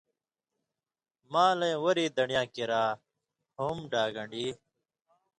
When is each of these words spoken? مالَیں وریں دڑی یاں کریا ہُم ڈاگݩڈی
مالَیں 1.31 1.77
وریں 1.83 2.13
دڑی 2.15 2.35
یاں 2.37 2.47
کریا 2.55 2.81
ہُم 3.57 3.77
ڈاگݩڈی 3.91 4.45